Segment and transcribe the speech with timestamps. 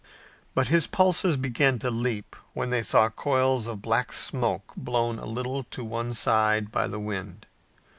[0.55, 5.27] But his pulses began to leap when they saw coils of black smoke blown a
[5.27, 7.45] little to one side by the wind.